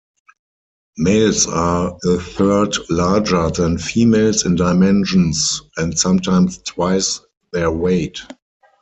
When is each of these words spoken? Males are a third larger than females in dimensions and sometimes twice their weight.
Males 0.97 1.45
are 1.45 1.95
a 2.05 2.17
third 2.19 2.75
larger 2.89 3.51
than 3.51 3.77
females 3.77 4.47
in 4.47 4.55
dimensions 4.55 5.61
and 5.77 5.95
sometimes 5.99 6.57
twice 6.63 7.21
their 7.53 7.69
weight. 7.69 8.17